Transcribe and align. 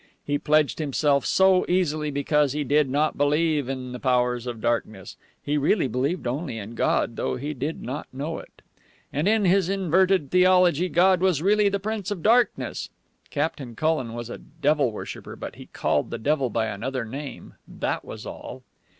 He 0.25 0.39
pledged 0.39 0.79
himself 0.79 1.27
so 1.27 1.63
easily 1.69 2.09
because 2.09 2.53
he 2.53 2.63
did 2.63 2.89
not 2.89 3.19
believe 3.19 3.69
in 3.69 3.91
the 3.91 3.99
Powers 3.99 4.47
of 4.47 4.59
Darkness. 4.59 5.15
He 5.43 5.59
really 5.59 5.87
believed 5.87 6.25
only 6.25 6.57
in 6.57 6.73
God, 6.73 7.17
though 7.17 7.35
he 7.35 7.53
did 7.53 7.83
not 7.83 8.07
know 8.11 8.39
it. 8.39 8.63
And 9.13 9.27
in 9.27 9.45
his 9.45 9.69
inverted 9.69 10.31
theology 10.31 10.89
God 10.89 11.21
was 11.21 11.43
really 11.43 11.69
the 11.69 11.79
Prince 11.79 12.09
of 12.09 12.23
Darkness. 12.23 12.89
Captain 13.29 13.75
Cullen 13.75 14.13
was 14.15 14.31
a 14.31 14.39
devil 14.39 14.91
worshipper, 14.91 15.35
but 15.35 15.53
he 15.53 15.67
called 15.67 16.09
the 16.09 16.17
devil 16.17 16.49
by 16.49 16.65
another 16.65 17.05
name, 17.05 17.53
that 17.67 18.03
was 18.03 18.25
all. 18.25 18.63